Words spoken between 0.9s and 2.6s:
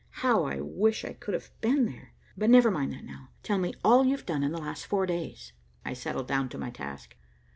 I could have been there. But